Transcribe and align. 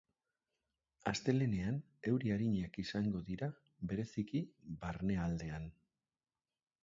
Astelehenean, 1.11 1.75
euri 2.11 2.31
arinak 2.37 2.79
izango 2.85 3.21
dira, 3.29 3.49
bereziki 3.91 4.43
barnealdean. 4.85 5.69